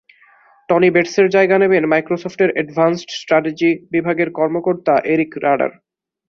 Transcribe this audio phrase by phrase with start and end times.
[0.69, 5.71] Tony বেটসের জায়গা নেবেন মাইক্রোসফটের অ্যাডভান্সড স্ট্র্যাটেজি বিভাগের কর্মকর্তা এরিক রাডার।